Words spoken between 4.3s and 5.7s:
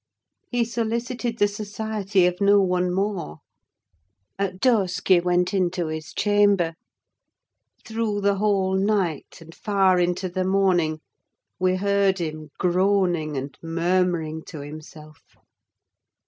At dusk he went